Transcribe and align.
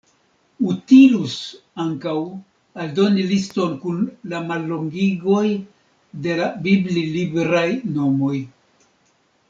Utilus 0.69 1.33
ankaŭ 1.83 2.13
aldoni 2.85 3.25
liston 3.33 3.75
kun 3.83 4.01
la 4.33 4.41
mallongigoj 4.47 5.45
de 6.25 6.41
la 6.41 6.51
bibli-libraj 6.67 7.69
nomoj. 8.01 8.35